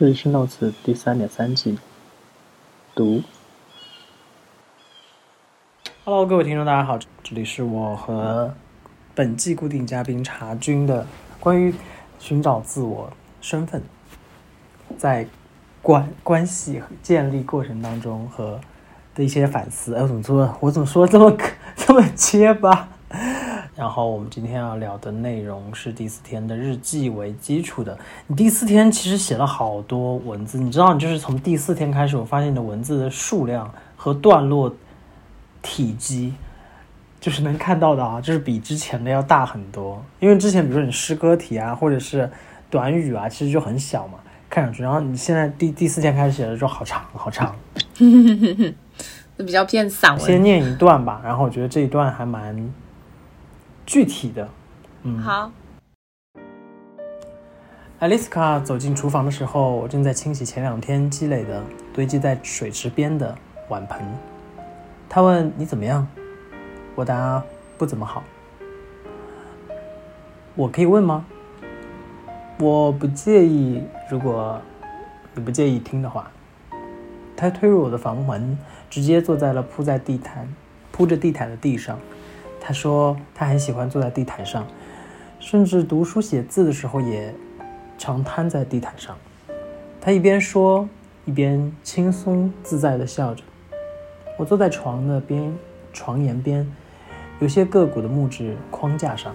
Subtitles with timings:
[0.00, 1.78] 这里是 Notes 第三点三季，
[2.94, 3.22] 读。
[6.06, 8.54] Hello，各位听众，大家好，这里是我和
[9.14, 11.06] 本季固定嘉宾查君的
[11.38, 11.74] 关于
[12.18, 13.82] 寻找自我身份，
[14.96, 15.26] 在
[15.82, 18.58] 关关系建立过程当中和
[19.14, 19.94] 的一些反思。
[19.94, 20.56] 哎，我怎么说？
[20.60, 21.36] 我怎么 说这么
[21.76, 22.88] 这么结巴？
[23.80, 27.98] 然后我们今天要聊的内容是第四天的日记为基础的。
[28.26, 34.70] 你第四天其实写了好多文字，你知道，就是从第四天开始，我发现你的文字的数量和段落
[35.62, 36.34] 体积，
[37.18, 40.04] 就是能看到的啊，就是比之前的要大很多。
[40.18, 42.30] 因为之前比如说你诗歌体啊，或者是
[42.68, 44.18] 短语啊，其实就很小嘛，
[44.50, 44.82] 看上去。
[44.82, 47.56] 然后你现在第第四天开始写的时候，好长好长，
[49.38, 50.20] 比较偏散文。
[50.20, 52.70] 先念一段吧，然后我觉得这一段还蛮。
[53.90, 54.48] 具体的，
[55.02, 55.50] 嗯，好。
[57.98, 61.60] 艾丽斯卡走进厨房的时候，我正在清洗前两天积累的
[61.92, 63.36] 堆积在水池边的
[63.68, 64.00] 碗盆。
[65.08, 66.06] 他问：“你怎么样？”
[66.94, 67.42] 我答
[67.76, 68.22] ：“不怎么好。”
[70.54, 71.26] 我可以问吗？
[72.60, 74.62] 我不介意，如果
[75.34, 76.30] 你不介意听的话。
[77.36, 78.56] 他推入我的房门，
[78.88, 80.46] 直接坐在了铺在地毯、
[80.92, 81.98] 铺着地毯的地上。
[82.60, 84.66] 他说他很喜欢坐在地毯上，
[85.38, 87.34] 甚至读书写字的时候也
[87.96, 89.16] 常瘫在地毯上。
[90.00, 90.88] 他一边说，
[91.24, 93.42] 一边轻松自在地笑着。
[94.38, 95.52] 我坐在床的边，
[95.92, 96.70] 床沿边，
[97.40, 99.34] 有些硌骨的木质框架上。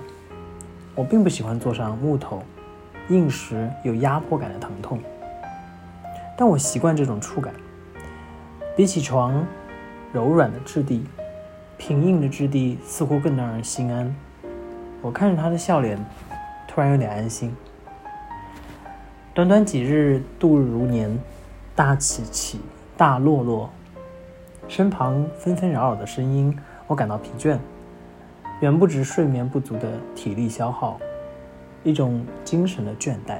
[0.94, 2.42] 我并不喜欢坐上木头、
[3.10, 5.00] 硬实有压迫感的疼痛，
[6.38, 7.54] 但我习惯这种触感。
[8.76, 9.46] 比起床
[10.14, 11.04] 柔软的质地。
[11.78, 14.16] 平硬的质地似乎更让人心安。
[15.02, 15.98] 我看着他的笑脸，
[16.68, 17.56] 突然有点安心。
[19.34, 21.20] 短短几日度日如年，
[21.76, 22.62] 大起起，
[22.96, 23.70] 大落落，
[24.68, 27.58] 身旁纷纷扰扰的声音，我感到疲倦，
[28.62, 30.98] 远不止睡眠不足的体力消耗，
[31.84, 33.40] 一种精神的倦怠。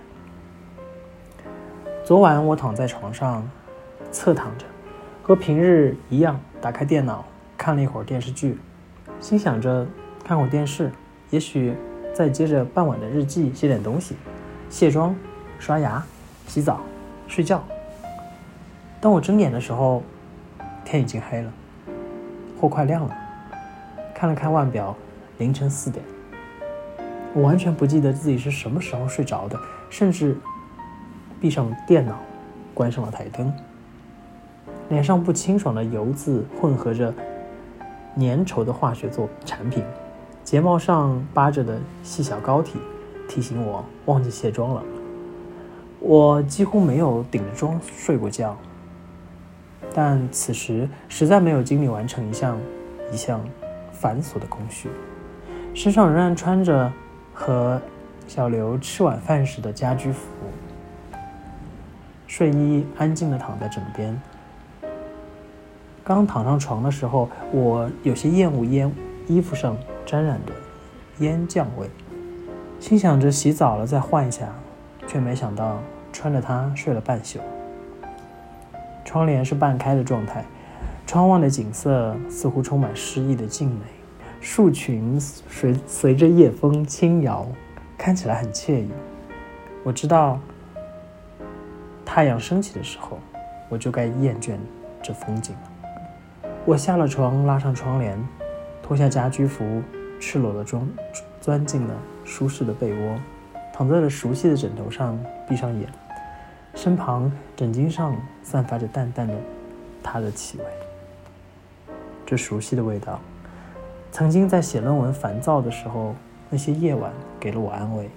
[2.04, 3.50] 昨晚我躺在床上，
[4.12, 4.66] 侧躺着，
[5.24, 7.26] 和平日一样，打开电脑。
[7.66, 8.60] 看了一会儿电视剧，
[9.20, 9.88] 心想着
[10.24, 10.92] 看会儿电视，
[11.32, 11.74] 也许
[12.14, 14.16] 再接着傍晚的日记写点东西，
[14.70, 15.16] 卸妆、
[15.58, 16.06] 刷牙、
[16.46, 16.80] 洗澡、
[17.28, 17.64] 睡觉。
[19.02, 20.04] 当我睁眼的时候，
[20.84, 21.52] 天已经黑了，
[22.62, 23.12] 或快亮了。
[24.14, 24.96] 看了看腕表，
[25.40, 26.06] 凌晨四点。
[27.34, 29.60] 我完全不记得自己是什么时候睡着的，
[29.90, 30.38] 甚至
[31.42, 32.20] 闭上电脑，
[32.76, 33.52] 关上了台灯。
[34.90, 37.12] 脸上不清爽的油渍混合着。
[38.18, 39.84] 粘稠的化学做产品，
[40.44, 42.80] 睫毛上扒着的细小膏体
[43.28, 44.84] 提醒我忘记卸妆了。
[46.00, 48.56] 我几乎没有顶着妆睡过觉，
[49.94, 52.58] 但此时实在没有精力完成一项
[53.12, 53.42] 一项
[53.92, 54.90] 繁琐的工序，
[55.74, 56.92] 身上仍然穿着
[57.34, 57.82] 和
[58.28, 60.28] 小刘吃晚饭时的家居服，
[62.28, 64.20] 睡衣安静地躺在枕边。
[66.06, 68.92] 刚躺上床的时候，我有些厌恶烟
[69.26, 70.54] 衣服上沾染的
[71.18, 71.90] 烟酱味，
[72.80, 74.50] 心想着洗澡了再换一下，
[75.08, 75.80] 却没想到
[76.14, 77.40] 穿着它睡了半宿。
[79.04, 80.46] 窗帘是半开的状态，
[81.08, 83.82] 窗外的景色似乎充满诗意的静美，
[84.40, 87.48] 树群随随着夜风轻摇，
[87.98, 88.90] 看起来很惬意。
[89.84, 90.40] 我知道，
[92.06, 93.18] 太阳升起的时候，
[93.70, 94.54] 我就该厌倦
[95.02, 95.72] 这风景了。
[96.68, 98.18] 我下了床，拉上窗帘，
[98.82, 99.84] 脱下家居服，
[100.20, 100.82] 赤裸的钻
[101.40, 101.94] 钻进了
[102.24, 103.20] 舒适的被窝，
[103.72, 105.16] 躺在了熟悉的枕头上，
[105.48, 105.88] 闭上眼，
[106.74, 109.36] 身旁枕巾上散发着淡淡的
[110.02, 110.64] 他的气味。
[112.26, 113.20] 这熟悉的味道，
[114.12, 116.16] 曾经在写论文烦躁的时候，
[116.50, 118.10] 那些夜晚给了我安慰，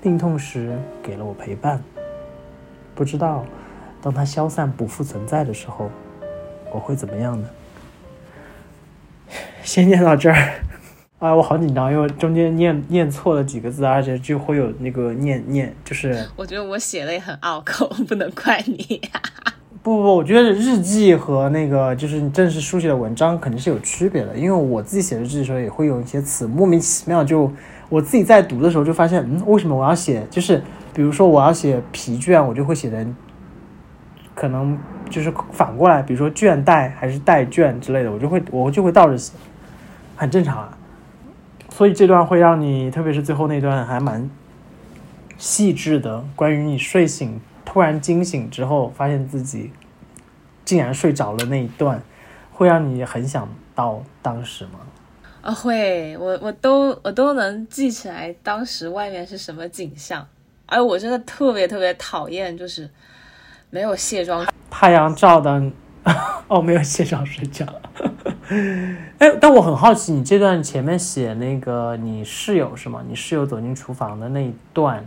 [0.00, 1.82] 病痛时给了我陪伴。
[2.94, 3.44] 不知道，
[4.00, 5.90] 当它消散不复存在的时候，
[6.72, 7.48] 我会怎么样呢？
[9.62, 10.36] 先念到这儿，
[11.18, 16.26] 啊，我好紧张，因为中间念念错了几个字，而且就会有那个念念，就是。
[16.36, 19.00] 我觉得我写的也很拗口， 不能怪你。
[19.82, 27.50] 不不不，我觉得日记和那个就是你正式书写的文章肯定是有区别的，因为我自己写日记的时候也会有一些词莫名其妙，就
[27.88, 30.26] 我自己在读的时候就发现，嗯，为什么我要写？
[30.30, 30.62] 就是
[30.92, 33.04] 比如说我要写疲倦，我就会写的，
[34.34, 34.78] 可能
[35.10, 39.32] 就是反过来，比如说倦怠还是怠倦之类的，我就会我就会倒着写。
[40.22, 40.78] 很正常啊，
[41.68, 44.30] 所以这段会让你，特别是最后那段还蛮
[45.36, 49.72] 细致的，关于你睡醒突然惊醒之后，发现自己
[50.64, 52.00] 竟然睡着了那一段，
[52.52, 54.78] 会让你很想到当时吗？
[55.40, 60.24] 啊，会，我我都我都能记起来当时外面是什么景象。
[60.66, 62.88] 哎，我真的特别特别讨厌，就是
[63.70, 65.60] 没有卸妆，太阳照的，
[66.46, 67.66] 哦，没有卸妆睡觉。
[69.18, 73.02] 哎，但我很好奇，你这段前面写那个你室友是吗？
[73.08, 75.04] 你室友走进厨房的那一段，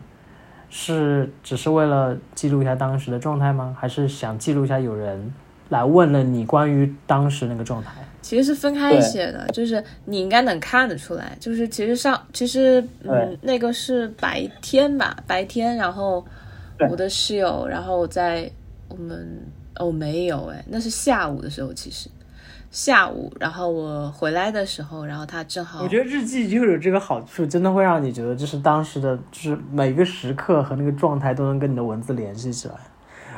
[0.69, 3.75] 是只是为了记录一下当时的状态吗？
[3.79, 5.33] 还是想记录一下有人
[5.69, 7.91] 来问了你关于当时那个状态？
[8.21, 16.25] 其实是分开写的，就是你应该能看得出来，就是其实上其实嗯，那个是白天吧，白天，然后
[16.89, 18.49] 我的室友，然后在
[18.89, 19.45] 我们
[19.75, 22.09] 哦没有哎，那是下午的时候，其实
[22.75, 32.73] 下午，然后我回来的时候，然后他正好，我觉得日记就有这个好处，真的会让你觉得就是当时的，就是每个时刻和那个状态都能跟你的文字联系起来。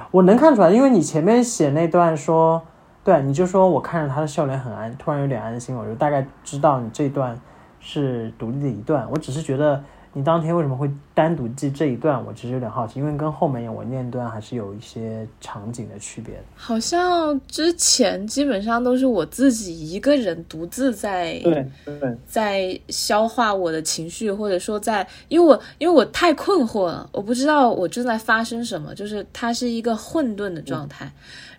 [0.10, 2.60] 我能看出来，因为你前面写那段说。
[3.04, 7.40] 对，你就说我看着他的笑脸很安，突然有点安心，我就大概知道你这段
[7.80, 9.08] 是独立的一段。
[9.10, 9.82] 我只是觉得
[10.18, 16.34] 你当天为什么会单独记这一段，我其实有点好奇，因为跟后面我念段还是有一些场景的区别。
[16.56, 31.12] 好像之前基本上都是我自己一个人独自在对对在消化我的情绪，或者说在因为我因为我太困惑了，我不知道我正在发生什么，就是它是一个混沌的状态。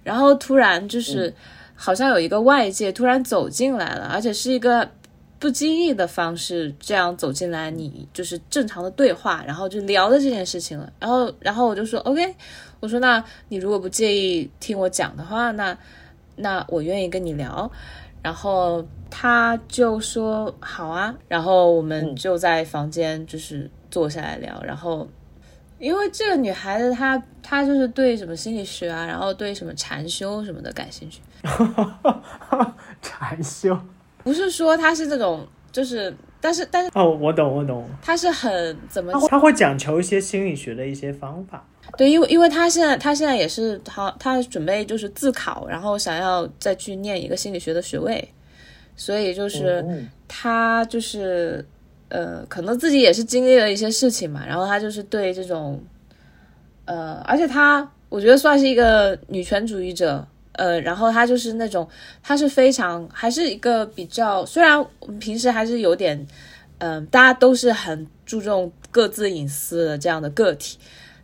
[0.03, 1.33] 然后突然就是，
[1.77, 4.91] 好像有一个外界突然走进来了，而且是一个
[5.39, 10.93] 不经意的方式，这样走进来，你就是正常的对话，然后就聊的这件事情了。
[10.99, 12.35] 然后，然后我就说 OK，
[12.81, 15.77] 我说那你如果不介意听我讲的话，那
[16.37, 17.71] 那我愿意跟你聊。
[18.23, 25.09] 然后他就说好啊，然后我们就在房间就是坐下来聊，然后。
[25.79, 31.21] 因为这个女孩子，她她就是对什么心理学啊，然后对什么禅修什么的感兴趣。
[33.01, 33.79] 禅修
[34.29, 37.89] 不是说他是这种，就是但是但是哦，我懂我懂。
[38.03, 39.11] 他是很怎么？
[39.31, 41.67] 他会讲求一些心理学的一些方法。
[41.97, 48.29] 对，因为因为他现在他现在也是他他准备就是自考，然后想要再去念一个心理学的学位，
[48.95, 49.83] 所以就是
[50.29, 51.65] 他就是。
[52.11, 55.79] 呃，可能自己也是经历了一些事情嘛，然后他就是对这种，
[56.87, 60.27] 呃，而且他我觉得算是一个女权主义者，
[60.59, 61.89] 呃，然后他就是那种，
[62.23, 66.27] 他是非常还是一个比较，虽然我们平时还是有点，
[66.79, 70.77] 嗯，大家都是很注重各自隐私的这样的个体，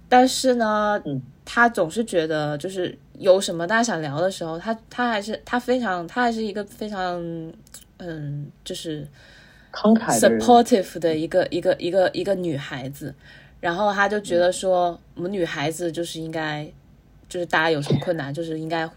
[0.08, 7.20] 但是呢，嗯，她总是觉得就是有什么大家想聊的时候，他他还是他非常，他还是一个非常，
[7.98, 9.06] 嗯，就是
[9.72, 10.18] 慷慨。
[10.18, 13.14] supportive 的一个一个一个一个女孩子，
[13.60, 16.66] 然后他就觉得说，我们女孩子就是应该，
[17.28, 18.88] 就是大家有什么困难，就是应该，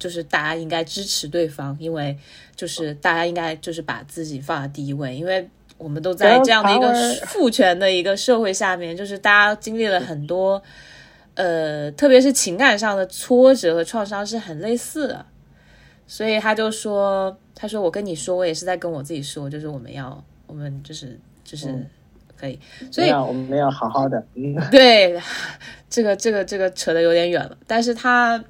[0.00, 2.18] 就是大家应该支持对方，因为
[2.56, 5.48] 就是大家应该就是把自己放在第一位，因为
[5.78, 10.60] 我们都在这样的一个父权的一个社会下面，就是大家经历了很多，
[11.34, 15.24] 呃，特别是情感上的挫折和创伤是很类似的，
[16.08, 17.38] 所以他就说。
[17.52, 21.68] 他说：“我跟你说，我也是在跟我自己说，就是我们要，我们就是就是
[22.34, 22.58] 可以，
[22.90, 24.24] 所以我们要好好的。
[24.70, 25.20] 对，
[25.90, 27.54] 这个这个这个扯得有点远了。
[27.66, 28.42] 但是他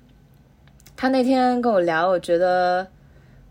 [1.00, 2.86] 他那天跟我聊，我觉得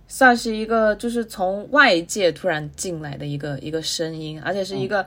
[0.07, 5.03] 算是一个，就是从外界突然进来的一个一个声音，而且是一个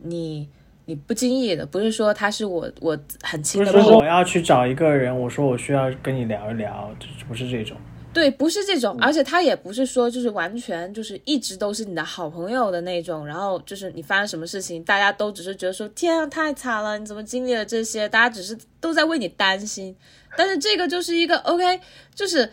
[0.00, 0.46] 你
[0.84, 3.72] 你不经意的，不是说他是我我很亲的。
[3.72, 6.94] 不是说我要去找一个人，我说我需要跟你聊一聊，
[7.26, 7.74] 不是这种。”
[8.16, 18.08] 对，不是这种，而且他也不是说就是完全就是一直都是你的好朋友的那种，然后就是你发生什么事情，大家都只是觉得说天啊太惨了，你怎么经历了这些？
[18.08, 19.94] 大家只是都在为你担心，
[20.34, 21.78] 但是这个就是一个 OK，
[22.14, 22.50] 就是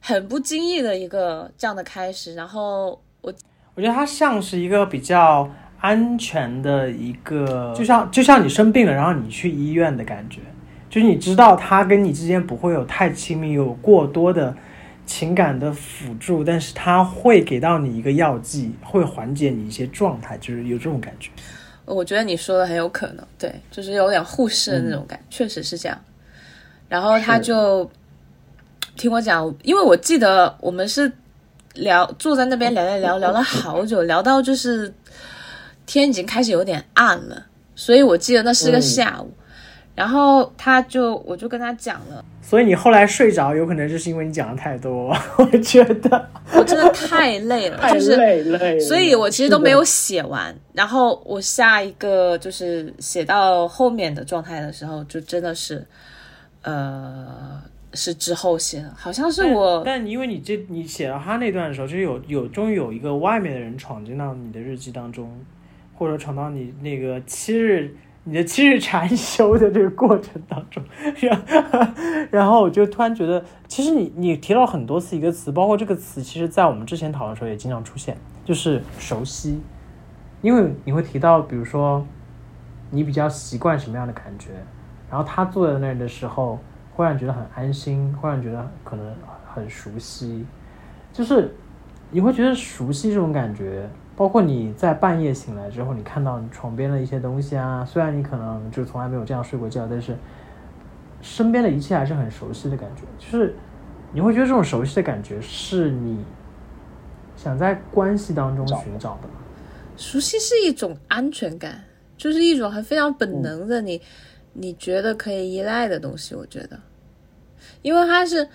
[0.00, 2.34] 很不经意的一个这样的开始。
[2.34, 3.32] 然后我
[3.76, 10.40] 我觉得它像是一个比较安全的一个，就像就像你生病了，然后你去医院的感觉，
[10.90, 14.52] 就是你知道他跟你之间不会有太亲密，有过多的。
[15.06, 21.30] 情感的辅助，但是它会给到你一个药剂，会缓解你一些状态，就是有这种感觉。
[21.84, 26.00] 我觉得你说的很有可能，对，就是有点护士的那种感，确实是这样。
[26.88, 27.90] 然后他就
[28.96, 31.12] 听我讲，因为我记得我们是
[31.74, 34.94] 聊坐在那边聊聊聊聊了好久，聊到就是
[35.84, 39.32] 天已经开始有点暗了，所以我记得那是个下午。
[39.94, 46.28] 然后他就我就跟他讲了，所以你后来睡着，有可能就是因为你讲的太多， 我觉得。
[46.52, 55.86] 我真的太累了，太 就是累累了，所以我其实都没有写完，然后我下一个就是写到后面的状态的时候，就真的是，
[56.62, 57.60] 呃，
[57.92, 65.30] 是之后写的，好像是我但因为你这你写到他那段的时候，就是有有终于有一个外面的人闯进到你的日记当中，
[65.94, 67.94] 或者闯到你那个七日
[68.26, 70.82] 你的七日禅修的这个过程当中，
[71.20, 71.86] 然后
[72.32, 79.60] 然后我就突然觉得，其实你你提到很多次一个词，包括这个词，其实在我们之前讨论的时候也经常出现，就是熟悉，
[80.40, 82.06] 因为你会提到，比如说
[82.90, 84.52] 你比较习惯什么样的感觉，
[85.10, 86.58] 然后他坐在那儿的时候，
[86.94, 89.14] 忽然觉得很安心，忽然觉得可能
[89.54, 90.46] 很熟悉，
[91.12, 91.54] 就是
[92.10, 100.16] 你会觉得熟悉这种感觉，包括你在半夜醒来之后，你看到你床边的一些东西啊，虽然你可能就从来没有这样睡过觉，但是
[101.20, 103.54] 身边的一切还是很熟悉的感觉，就是
[104.12, 106.24] 你会觉得这种熟悉的感觉是你
[107.36, 109.34] 想在关系当中寻找的吗？
[109.96, 111.82] 熟悉是一种安全感，
[112.16, 114.00] 就是一种很非常本能的你，
[114.52, 116.34] 你觉得可以依赖的东西。
[116.34, 116.78] 我觉得，
[117.82, 118.48] 因为它是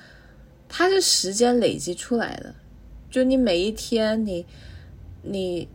[0.68, 2.56] 它是时间累积出来的，
[3.10, 4.46] 就你每一天你
[5.22, 5.68] 你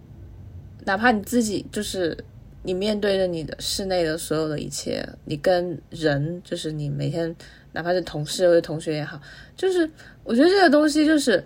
[0.85, 2.17] 哪怕你自己就是
[2.63, 7.35] 你面对着你的室内的所有的一切，你跟人就是你每天
[7.73, 9.21] 哪怕是同事或者同学也好，
[9.57, 9.91] 就是
[10.23, 11.45] 我觉得这个东西就是。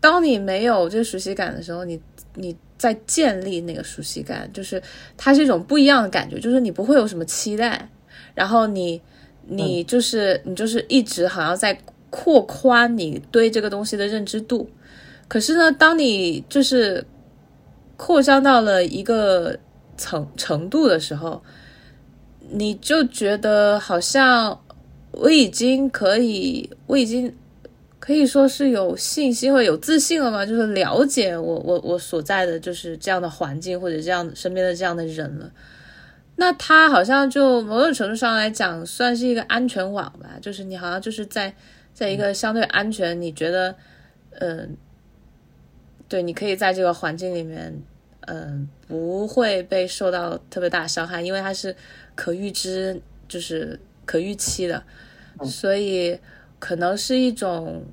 [0.00, 2.00] 当你没有这个熟悉感的时候，你
[2.36, 4.80] 你在建立那个熟悉感，就是
[5.16, 7.90] 它是一种不一样的感觉，就是你不会有什么期待，
[8.32, 9.02] 然后你
[9.48, 11.76] 你就是、你就是一直好像在
[12.10, 14.70] 扩宽你对这个东西的认知度。
[15.28, 17.04] 可是呢，当你就是
[17.96, 19.58] 扩张到了一个
[19.96, 21.42] 程程度的时候，
[22.50, 24.58] 你就觉得好像
[25.12, 27.36] 我已经可以，我已经
[28.00, 30.46] 可以说是有信心或有自信了吗？
[30.46, 35.50] 就是了解我我我所在的就是这样的环境或者这样身边的这样的人了。
[36.36, 41.52] 那他好像就某种程度上来讲，算是一个安全网吧，就是你好像就是在
[41.92, 43.74] 在一个相对安全，你觉得，
[44.38, 44.76] 嗯、
[46.08, 47.82] 对，你可以在这个环境里面，
[48.22, 51.76] 嗯、不会被受到特别大的伤害，因为它是
[52.14, 54.82] 可预知，就是可预期的，
[55.44, 56.18] 所以
[56.58, 57.84] 可能是一种，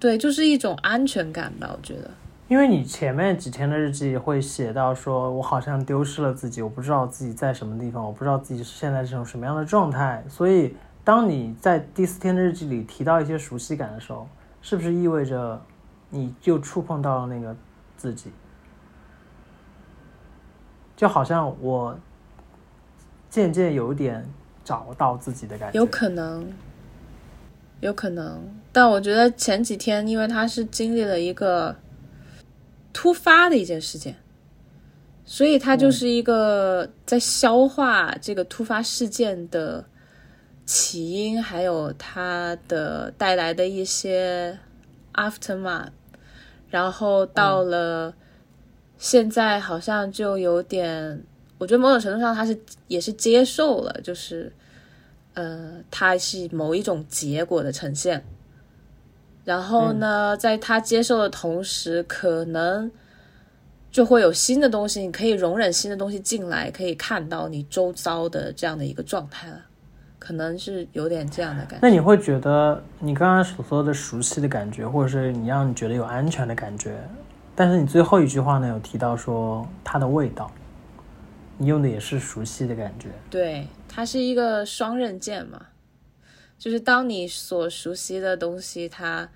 [0.00, 2.10] 对，就是一种安全感吧，我觉得。
[2.48, 10.22] 因为你前面几天的日记会写到说，我好像丢失了自己，我不知道自己在什么地方，我不知道自己现在这种什么样的状态。
[10.28, 10.72] 所以，
[11.02, 14.28] 当你在第四天的日记里提到一些熟悉感的时候，
[14.62, 15.60] 是不是意味着
[16.10, 17.54] 你就触碰到了那个
[17.96, 18.30] 自己？
[20.96, 21.98] 就好像我
[23.28, 24.26] 渐渐有点
[24.64, 25.78] 找到自己的感觉。
[25.78, 26.50] 有可能，
[27.80, 31.76] 有可能，但我觉得前几天，因为他是经历了一个
[32.94, 34.16] 突发的一件事件，
[35.26, 39.84] 所以他就是一个在消化这个突发事件的
[40.64, 44.58] 起因，还有它的带来的一些
[45.16, 45.88] aftermath，
[46.68, 48.14] 然后到了
[48.98, 51.24] 现在，好像就有点，
[51.58, 52.56] 我觉得某种程度上他是
[52.86, 54.52] 也是接受了，就是。
[55.38, 58.24] 呃，它是某一种结果的呈现。
[59.44, 62.90] 然后呢，在他接受的同时，可能
[63.90, 69.60] 就会有新的东西，你可以容忍新的东西进来，可以看到你周遭的这样的一个状态了。
[70.26, 71.78] 可能是有点这样的感觉。
[71.80, 76.98] 那你会觉得你刚刚所说的熟悉的感觉，或者是你让你觉得有安全的感觉，
[77.54, 80.50] 但是你最后一句话呢有提到说它的味道，
[81.56, 83.10] 你用的也是熟悉的感觉。
[83.30, 85.64] 对，它是一个双刃剑嘛，
[86.58, 89.28] 就是当你所熟悉的东西它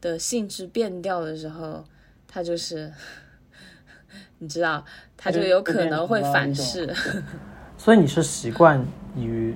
[0.00, 1.84] 的性质变掉的时候，
[2.26, 2.90] 它就是，
[4.40, 4.82] 你知道，
[5.14, 6.90] 它就有可能会反噬。
[7.76, 8.82] 所以你是习惯
[9.14, 9.54] 于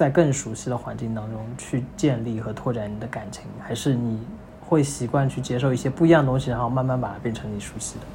[0.00, 4.18] 在更熟悉的环境当中去建立和拓展你的感情，还是你
[4.58, 8.06] 会习惯去接受一些不一样的东西，然后慢慢把它变成你熟悉的？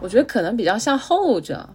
[0.00, 1.66] 我觉得可能比较像后者。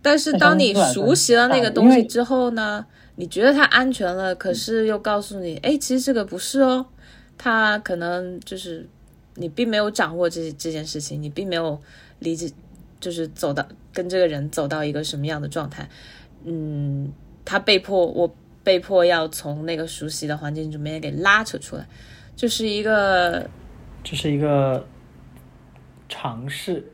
[0.00, 6.86] 但是当你熟悉了那个东西之后呢，你觉得它安全了，可是又告诉你，哎，其实这个不是哦，
[7.36, 8.88] 它可能就是
[9.34, 11.78] 你并没有掌握这这件事情，你并没有
[12.20, 12.50] 理解，
[12.98, 15.86] 就是走到跟这个人走到一个什么样的状态，
[16.44, 17.12] 嗯，
[17.46, 18.30] 他被迫我
[18.62, 21.86] 被迫要从那个熟悉的环境里面给拉扯出来，
[22.36, 23.48] 就是一个
[24.04, 24.86] 这是一个
[26.08, 26.84] 尝试，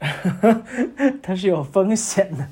[1.21, 2.47] 它是有风险的。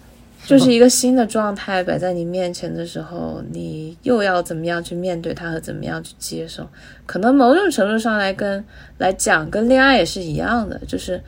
[0.47, 6.66] 就是一个新的状态摆在你面前的时候，你又要怎么样去面对它和怎么样去接受？
[7.04, 8.64] 可能某种程度上来跟
[8.97, 11.23] 来讲，跟恋爱也是一样的，就是，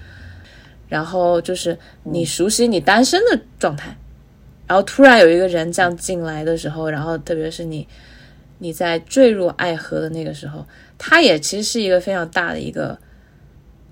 [0.89, 3.95] 然后就是你熟悉你单身的状态，
[4.73, 7.87] 然后突然有一个人这样进来的时候，然后特别是你
[8.57, 12.99] 你在坠入爱河的那个时候，它也其实是一个非常大的一个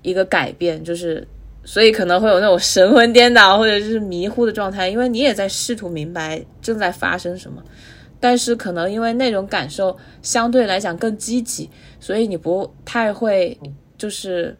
[0.01, 1.27] 一个改变，就是。
[1.63, 7.63] 所以可能会有那种神魂颠倒或者是迷糊的状态，因为你也在试图明白正在发生什么，
[8.19, 11.69] 但是可能因为那种感受相对来讲更积极，
[11.99, 13.55] 所以你不太会
[13.95, 14.57] 就是，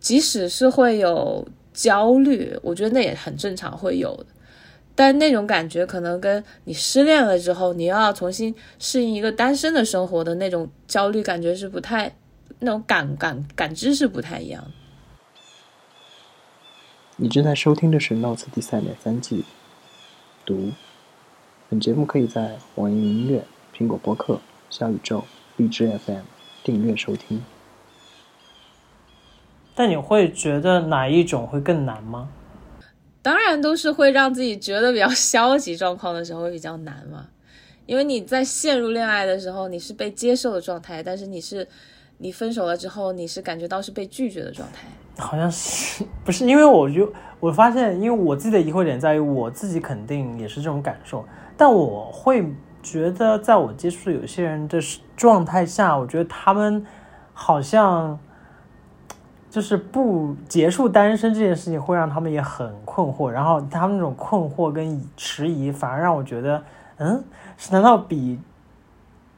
[0.00, 4.26] 即使是会有焦虑，我觉得那也很正常会有的，
[4.96, 12.16] 但那种感觉可能跟你失恋了之后，你又要重新适应一个单身的生活的那种焦虑感觉是不太，
[12.60, 14.70] 那种感感感知是不太一样的。
[17.18, 19.44] 你正在收听的是《Notes》第三点三季
[20.44, 20.72] 读。
[21.68, 23.44] 本节目可以在网易云音乐、
[23.76, 25.24] 苹果播客、小宇宙、
[25.56, 26.22] 荔枝 FM
[26.62, 27.42] 订阅收听。
[29.74, 32.30] 但你会觉得哪一种会更难吗？
[33.26, 37.26] 当然都是会让自己觉得比较消极状况的时候会比较难嘛。
[37.84, 41.66] 因为你在陷入恋爱的时候，你是被接受的状态，但是你是
[42.18, 44.86] 你分手了之后，你是感觉到是被拒绝的状态。
[45.18, 46.46] 好像是不是？
[46.46, 52.46] 因为我就我发现，因为我自己的疑惑点在于，我自己肯定也是这种感受，但我会
[52.80, 54.78] 觉得，在我接触有些人的
[55.16, 56.86] 状态下，我觉得他们
[57.32, 58.16] 好像
[59.56, 63.30] 就是不结束单身这件事情，会让他们也很困惑。
[63.30, 66.62] 然后他们那种困惑跟迟疑，反而让我觉得，
[66.98, 67.24] 嗯，
[67.70, 68.38] 难道比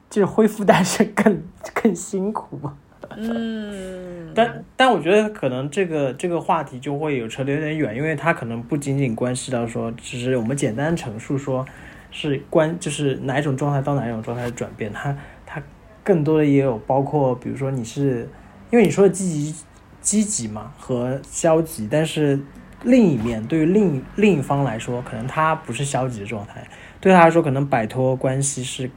[0.09, 1.41] 就是恢复单身更
[1.73, 2.73] 更辛苦吗？
[3.15, 11.65] 嗯，但但我觉得可能这个这个话题就会有扯得有点远，因为它可能不仅仅关系到说，只是我们简单陈述说，
[12.11, 15.63] 是关就是哪一种状态到哪一种状态的转变，它它
[16.03, 18.27] 更多的也有包括，比如说你是
[18.69, 19.63] 因为你说的积极
[20.01, 22.39] 积极嘛和消极，但是
[22.83, 26.67] 另一面对于另另一方来说，可能他不是消极的状态，
[27.01, 28.89] 对他来说可能摆脱关系是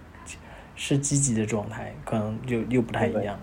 [0.76, 3.38] 是积极的状态，可能就又不太一样。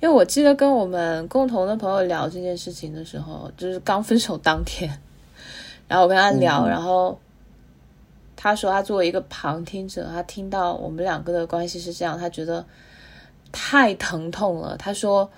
[0.00, 4.90] 因为我记得跟我们共同的朋友聊这件事情的时候，就是刚分手当天，
[5.86, 7.20] 然后我跟他聊，然后
[8.34, 12.64] 他说他作为一个旁听者，他听到我们两个的关系是这样，他觉得
[13.52, 14.74] 太疼痛了。
[14.78, 15.30] 他说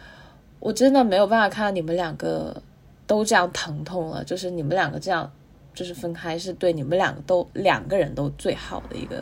[0.62, 2.62] 我真的没有办法看到你们两个
[3.05, 5.29] 都这样疼痛了，就是你们两个这样
[5.75, 9.20] 就是分开是对你们两个都两个人都最好的一个。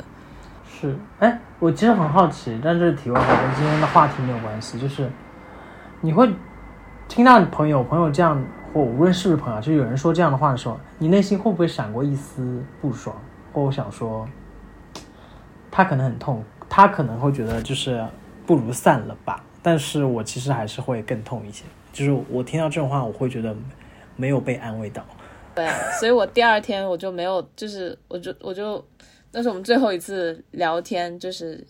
[0.69, 5.11] 是，哎，我其实很好奇，但这是题外话，跟今天的话题没有关系，就是。
[6.03, 6.31] 你会
[7.09, 8.43] 听到你朋友朋友这样，
[8.75, 13.17] 或无论是不是朋友，就有人说这样的话的时候，你内心会不会闪过一丝不爽？
[13.53, 14.29] 或我想说，
[15.71, 18.03] 他可能很痛，他可能会觉得就是
[18.47, 19.43] 不如散了吧。
[19.63, 21.65] 但是我其实还是会更痛一些。
[21.93, 23.55] 就是我听到这种话，我会觉得
[24.17, 25.05] 没有被安慰到。
[25.55, 25.69] 对，
[25.99, 28.85] 所以我第二天我就没有，就是我就我就
[29.33, 31.67] 那是我们最后一次聊天，就是。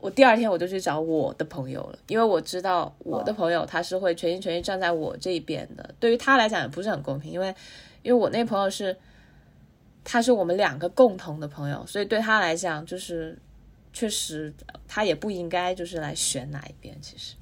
[0.00, 5.94] 我第二天我就去找我的朋友了，因为我知道我的朋友他是会全心全意站在我这一边的。
[5.98, 7.46] 对于他来讲也不是很公平，因为
[8.02, 8.94] 因为我那朋友是
[10.04, 13.38] 他是我们两个共同的朋友，所以对他来讲就是
[13.94, 14.52] 确实
[14.86, 16.94] 他也不应该就是来选哪一边。
[17.00, 17.36] 其实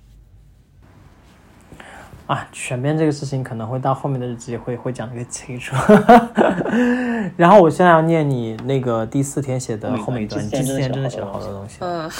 [2.26, 5.74] 啊，选边这个事情可能会到后面的日记会会讲个清楚。
[7.36, 11.78] 然后我现在要念你那个第四天写的后面一段，第四天真的写了好多东西。
[11.80, 12.10] 嗯。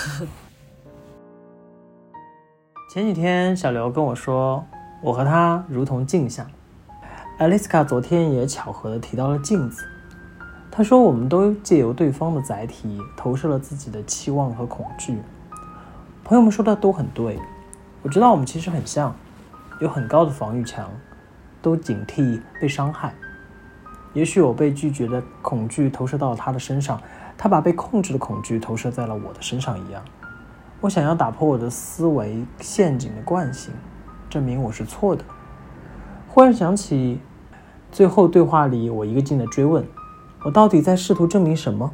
[2.92, 4.64] 前几天小刘跟我说，
[5.02, 6.50] 我和他如同镜像。
[7.38, 9.86] 艾丽斯卡昨天也巧合的提到了镜子。
[10.74, 15.18] 他说，我们都借由对方的载体投射了自己的期望和恐惧。
[16.24, 17.38] 朋友们说的都很对，
[18.00, 19.14] 我知道我们其实很像，
[19.82, 20.90] 有很高的防御墙，
[21.60, 23.12] 都警惕被伤害。
[24.14, 26.98] 也许我被拒绝的恐惧投射到了他的身上，
[27.36, 30.02] 他把被控制的恐惧投射在了我的身上一样。
[30.80, 33.74] 我想要打破我的思维陷阱的惯性，
[34.30, 35.22] 证明我是错的。
[36.28, 37.20] 忽然想起，
[37.90, 39.86] 最后对话里我一个劲的追问：
[40.44, 41.92] 我到底在试图证明什么？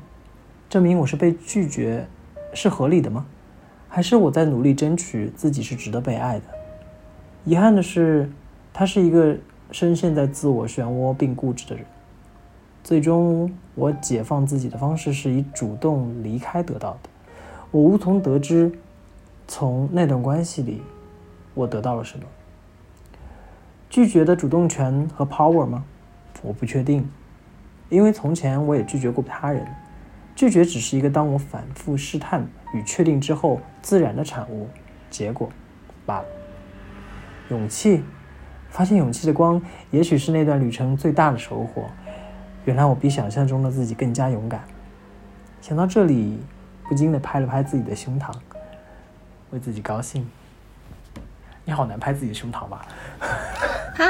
[0.71, 2.07] 证明我是被拒绝
[2.55, 3.27] 是合理的吗？
[3.91, 6.45] 还是我在努力争取自己是值得被爱的？
[7.45, 8.31] 遗憾的是，
[8.73, 9.37] 他是一个
[9.71, 11.85] 深陷在自我漩涡并固执的人。
[12.83, 17.11] 最终，我解放自己的方式是以主动离开得到的。
[17.71, 18.73] 我无从得知，
[19.47, 20.81] 从那段关系里，
[21.53, 22.25] 我得到了什么。
[23.91, 25.85] 拒绝的主动权和 power 吗？
[26.41, 27.07] 我不确定。
[27.89, 29.67] 因为从前我也拒绝过他人，
[30.35, 34.69] 拒绝只是一个当我反复试探与确定之后自然的产物、
[35.11, 35.49] 结果
[36.05, 36.25] 罢了。
[37.49, 38.05] 勇气，
[38.69, 41.87] 发现勇气的光，也许是那段旅程最大的收获。
[42.67, 44.63] 原来我比想象中的自己更加勇敢。
[45.63, 46.39] 想到这里，
[46.89, 48.31] 不禁的拍了拍自己的胸膛，
[49.51, 50.29] 为自己高兴。
[51.65, 52.87] 你好难拍自己的胸膛吧？
[53.97, 54.05] 哈，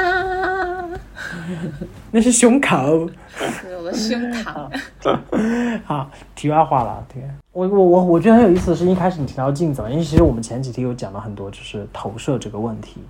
[2.11, 3.09] 那是胸口。
[3.37, 4.69] 是我的胸膛。
[5.85, 7.05] 好，题外话了。
[7.13, 13.03] 对，我我我我觉得很有意思的是，一开始你提到镜子嘛，因为其实我们前几题有讲了很多，就是投射这个问题。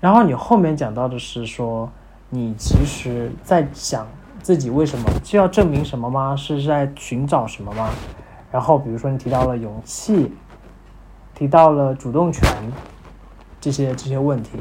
[0.00, 1.90] 然后你后面讲到的是说，
[2.30, 4.06] 你其实在想
[4.42, 6.34] 自己为什么就要证明什么吗？
[6.34, 7.90] 是在寻找什么吗？
[8.50, 10.32] 然后比如说你提到了勇气，
[11.34, 12.42] 提到了主动权
[13.60, 14.58] 这些这些问题，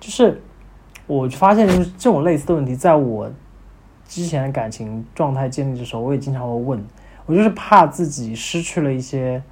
[0.00, 0.42] 就是
[1.06, 3.30] 我发现就是这种类似的问题，在我
[4.06, 6.84] 之前的感情状态建立的时候，我也经常会问，
[7.26, 9.42] 我就是怕自己失去了一些，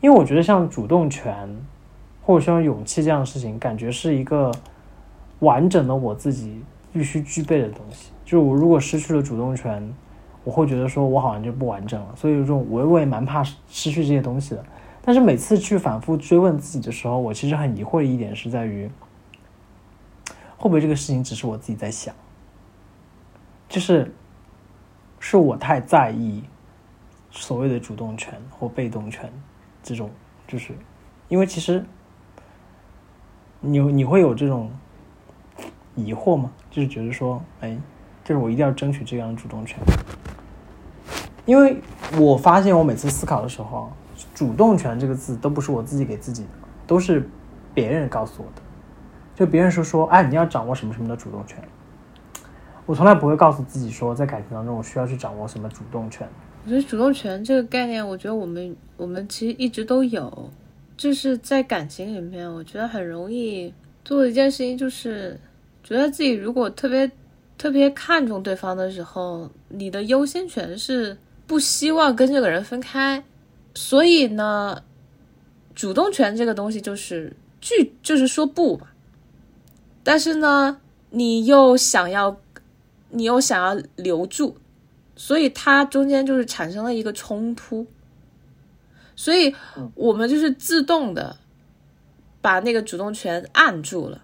[0.00, 1.34] 因为我觉得像主动权。
[2.20, 4.52] 或者说勇气这样的事情，感觉是一个
[5.38, 6.60] 完整的我自己
[6.92, 8.10] 必须具备的东西。
[8.22, 9.82] 就是我如果失去了主动权，
[10.44, 12.08] 我会觉得说我好像就不完整了。
[12.14, 14.62] 所以这种我我也蛮怕失去这些东西的。
[15.00, 18.90] 但是每次去反复追问自己的时候，我其实很疑惑的一点是在于，
[20.58, 22.14] 会不会这个事情只是我自己在想，
[23.66, 24.14] 就是
[25.18, 26.44] 是我太在意
[27.30, 29.32] 所谓的主动权或被动权
[29.82, 30.10] 这种，
[30.46, 30.74] 就是
[31.28, 31.82] 因为其实。
[33.60, 34.70] 你你会有这种
[35.96, 36.52] 疑惑吗？
[36.70, 37.76] 就是觉得说，哎，
[38.22, 39.76] 就是我一定要争取这样的主动权，
[41.44, 41.82] 因为
[42.20, 43.90] 我发现我每次思考的时候，
[44.32, 46.48] 主动权这个字都不是我自己给自己的，
[46.86, 47.28] 都是
[47.74, 48.62] 别人告诉我的。
[49.38, 51.62] 就别人说说，哎，你要掌握什么什么的主动权，
[52.86, 56.28] 我从来不会告诉自己说，在感情当中我需要去掌握什么主动权。
[56.64, 60.50] 我觉得主动权这个概念，我觉得我们我们其实一直都有。
[60.96, 63.72] 就是在感情里面，我觉得很容易
[64.04, 65.38] 做一件事情，就是
[65.84, 67.08] 觉得自己如果特别
[67.56, 73.22] 特别看重对方的时候，你的优先权是不希望跟这个人分开，
[73.72, 74.82] 所以呢，
[75.76, 78.92] 主动权这个东西就是拒，就是说不吧。
[80.08, 82.34] 但是呢，你又想要，
[83.10, 84.56] 你又想要留住，
[85.14, 87.86] 所以它中间就是产生了一个冲突。
[89.14, 89.54] 所以，
[89.94, 91.36] 我们就是自动的
[92.40, 94.22] 把那个主动权按住了，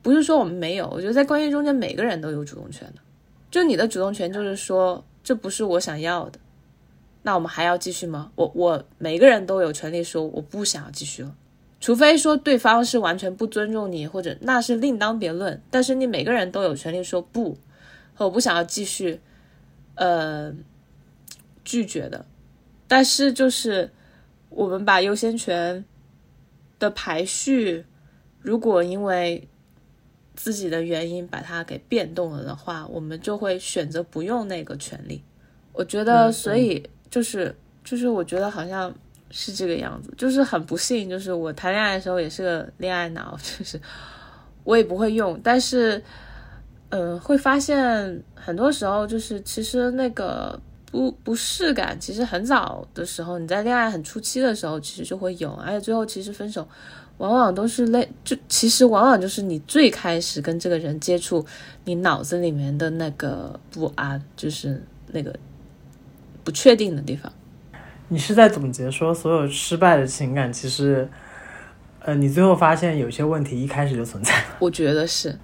[0.00, 0.88] 不是说我们没有。
[0.88, 3.02] 我觉得在关系中间，每个人都有主动权的。
[3.50, 6.38] 就你的主动权，就是说这不是我想要的，
[7.24, 8.32] 那我们还要继续吗？
[8.36, 11.34] 我我每个人都有权利说我不想要继续了，
[11.80, 15.60] 除非说对方是完全不尊重你，或者那是另当别论。
[15.70, 17.56] 但是你每个人都有权利说不，
[18.14, 19.20] 和我不想要继续，
[19.94, 20.52] 呃，
[21.64, 22.24] 拒绝的。
[22.86, 23.90] 但是就是。
[24.48, 25.84] 我们把优先权
[26.78, 27.84] 的排序，
[28.40, 29.46] 如果因为
[30.34, 35.22] 自己的原因把它给变动了的话，我们就会选择不用那个权利。
[35.74, 38.94] 我觉得，所以就是就是，我觉得好像
[39.30, 43.80] 是这个样子，就是很不幸，就是我谈恋爱的时候也是个恋爱脑， 就是
[44.64, 46.02] 我也不会用，但是
[46.90, 50.60] 嗯，会发现很多时候就是其实那个。
[50.88, 56.66] 不不适感，其实很早的时候，你在恋爱很初期的时候，其实就会有，而且最后其实分手，
[57.18, 61.44] 往往都是类，就其实往往就是你最开始跟这个人接触，
[61.84, 65.34] 你脑子里面的那个不安，就是那个
[66.44, 67.30] 不确定的地方。
[68.08, 71.08] 你是在总结说，所有失败的情感，其实，
[72.00, 74.32] 呃，你最后发现有些问题一开始就存在。
[74.60, 75.36] 我觉得是。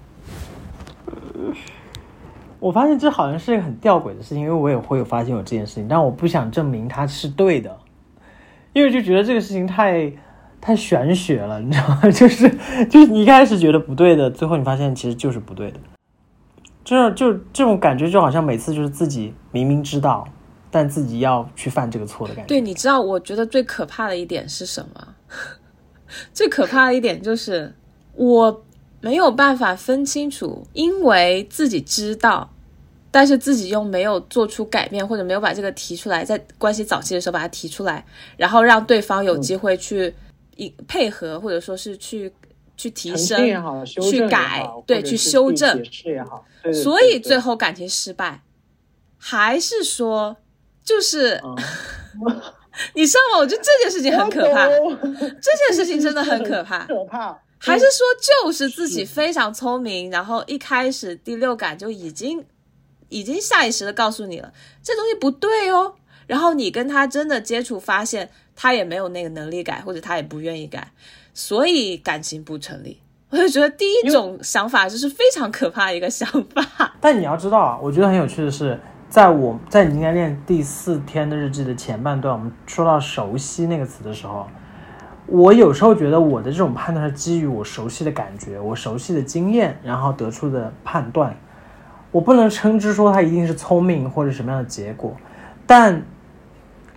[2.59, 7.77] 我发现这好像是一个很吊诡的事情，因为我也会有发现有这件事情，但我不想证明它是对的，
[8.71, 10.09] 因为就觉得这个事情太
[10.61, 11.99] 太玄学了，你知道吗？
[12.09, 12.49] 就是
[12.89, 15.79] 就是你一开始觉得不对的，最后你发现其实就是不对的，
[16.85, 20.25] 就就这种感觉就好像每次就是自己明明知道，
[20.73, 22.47] 但自己要去犯这个错的感觉。
[22.47, 25.15] 对，你知道我觉得最可怕的一点是什么？
[26.33, 27.71] 最可怕的一点就是
[28.15, 28.65] 我
[29.01, 32.49] 没有办法分清楚，因为自己知道。
[33.15, 38.03] 但是自己又没有做出改变，或者没有把这个提出来，在关系早期的时候把它提出来，
[38.37, 40.11] 然后让对方有机会去
[40.55, 42.33] 一配合，或者说是去
[42.75, 43.37] 去提升、
[43.85, 46.43] 去改，对，去修正也好。
[46.73, 48.41] 所以最后感情失败，
[49.19, 50.35] 还是说
[50.83, 51.41] 就是
[52.93, 53.39] 你知道吗？
[53.39, 57.39] 我觉得这件事情很可怕，这件事情真的很可怕，可怕。
[57.57, 58.05] 还是说
[58.43, 62.45] 就是自己非常聪明，然后一开始第六感就已经。
[63.09, 65.93] 已经下意识的告诉你了，这东西不对哦。
[66.25, 70.91] 然后你跟他真的接触，发现他也没有那个能力改，或者他也不愿意改，
[71.31, 72.99] 所以感情不成立。
[73.29, 76.95] 我就觉得第一种想法就是非常可怕的一个想法。
[76.99, 78.79] 但你要知道啊，我觉得很有趣的是，
[79.13, 84.47] 在我在你应该练第四天的日记的前半段，我们说到“熟悉”那个词的时候，
[85.27, 91.37] 我有时候觉得我的这种判断是基于我熟悉的感觉、我熟悉的经验，然后得出的判断。
[92.09, 95.15] 我不能称之说他一定是聪明或者什么样的结果，
[95.67, 96.01] 但。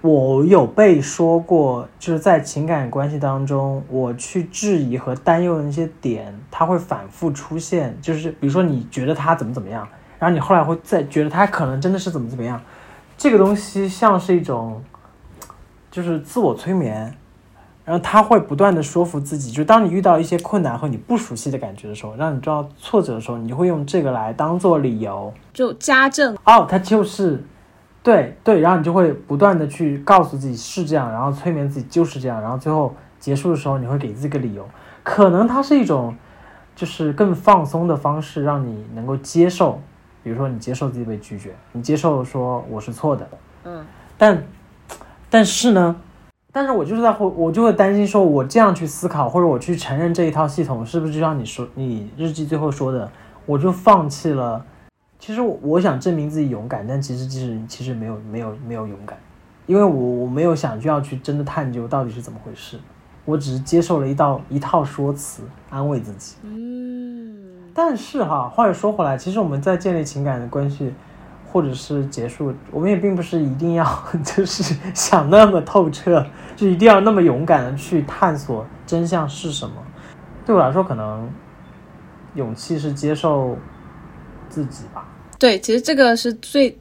[0.02, 7.98] 我有被说过，就是在情感关系当中，我去质疑和担忧的那些点，它会反复出现。
[8.00, 12.60] 就是比如说，你觉得他怎么怎么样，然后你后来会再觉得他可能真的是怎么怎么样，
[13.16, 14.82] 这个东西像是一种，
[15.90, 17.14] 就是自我催眠，
[17.84, 19.50] 然后他会不断的说服自己。
[19.50, 26.36] 就当你遇到一些困难和你不熟悉的感觉的时候，让你知道挫折的时候，你就会用这个来当做理由，就加正。
[26.44, 27.44] 哦，他就是。
[28.02, 34.64] 对对，然后你就会不断的去告诉自己是这样，然后催眠自己就是这样，然后最后结束的时候，你会给自己个理由，
[35.02, 36.14] 可能它是一种，
[36.76, 39.80] 就是更放松的方式，让你能够接受，
[40.26, 43.28] 比如说你接受自己被拒绝，你接受说我是错的，
[43.62, 43.86] 嗯，
[44.18, 44.42] 但，
[45.30, 45.94] 但是呢，
[46.50, 53.08] 但是我就是在会，我就会担心说，我这样去思考，或者我去承认这一套系统，是不是就像你说，你日记最后说的，
[53.46, 54.66] 我就放弃了。
[55.20, 59.16] 其实我我想证明自己勇敢，但其实其实其实没有没有没有勇敢，
[59.66, 62.80] 因为我我没有想就要去真的探究到底是怎么回事，
[63.24, 66.34] 我只是接受了一道一套说辞安慰自己。
[66.42, 67.05] 嗯，
[67.76, 70.92] 但是哈，话又说回来，其实我们在建立情感的关系，
[71.52, 73.84] 或者是结束，我们也并不是一定要
[74.24, 79.74] 就是想那么透彻，就一定要那么勇敢的去探索真相是什么。
[80.46, 81.30] 对我来说，可能
[82.34, 83.56] 勇气是接受。
[84.48, 85.04] 自己吧，
[85.40, 86.78] 对，其实这个是最，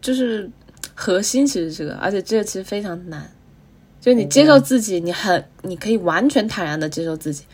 [0.00, 0.48] 就是
[0.94, 3.28] 核心，其实这个，而且这个其实非常难，
[3.98, 7.44] 就你接受自己，你很，你可以完全坦然的接受自己，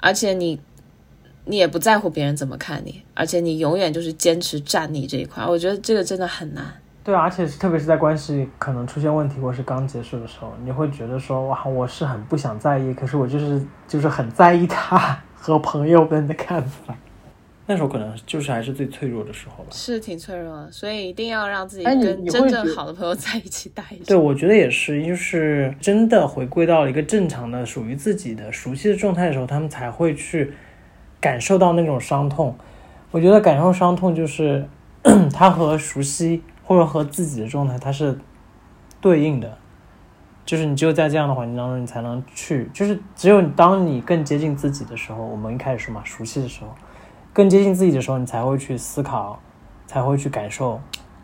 [0.00, 0.60] 而且你，
[1.48, 6.64] 你也不在乎别人怎么看你，而且你永远就是坚持站你这一块，我觉得这个真的很难。
[7.02, 16.94] 对，而且特别是在关系可能出现问题或是刚结束的时候，你会觉得说，哇，我是很不想在意，可是我就是就是很在意他和朋友们的看法。
[17.70, 30.54] 那时候可能就是还是最脆弱的时候吧，是挺脆弱的，所以一定要让自己跟真正好的朋友在一起待一对，我觉得也是，就是真的回归到了一个正常的、属于自己的、熟悉的状态的时候，他们才会去
[31.20, 32.56] 感受到那种伤痛。
[33.10, 34.68] 我觉得感受伤痛就是
[35.32, 38.18] 他和熟悉或者和自己的状态它是
[39.00, 39.56] 对应的，
[40.44, 46.74] 就是你只有在这样的环境当中，你才能去，就是只有当你更接近自己的时候，我们一开始说嘛，熟悉的时候。
[47.32, 49.40] 更接近自己的时候，你才会去思考，
[49.86, 50.80] 才会去感受，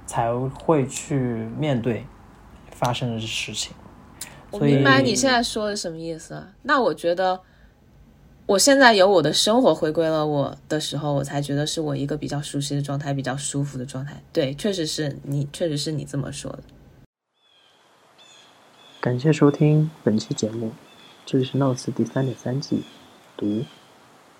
[0.07, 1.15] 才会去
[1.59, 2.07] 面对
[2.71, 3.75] 发生的事情。
[4.53, 6.47] 我明白你现在说的什么意思。
[6.63, 7.41] 那我觉得，
[8.47, 14.23] 我现在有我的生活回归了我的时候，我才觉得是我一个比较熟悉的状态，比较舒服的状态。
[14.33, 16.59] 对，确实是你，确实是你这么说的。
[19.01, 20.73] 感谢收听本期节目，
[21.25, 22.85] 这里是 Notes 第三点三季
[23.37, 23.65] 读。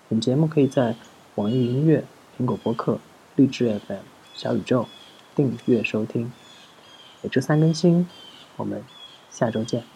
[0.07, 0.95] 本节目可以在。
[1.35, 2.05] 网易音乐、
[2.39, 2.97] 苹果播客、
[3.35, 3.97] 荔枝 FM、
[4.33, 4.87] 小宇宙
[5.35, 6.31] 订阅收听，
[7.21, 8.07] 每周三更新。
[8.55, 8.81] 我们
[9.29, 9.94] 下周见。